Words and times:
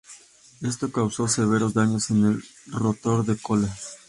Esto 0.63 0.91
causó 0.91 1.27
severos 1.27 1.75
daños 1.75 2.09
en 2.09 2.25
el 2.25 2.43
rotor 2.73 3.23
de 3.23 3.37
cola. 3.37 3.71